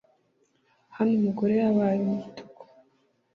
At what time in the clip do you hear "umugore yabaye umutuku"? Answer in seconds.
1.19-2.61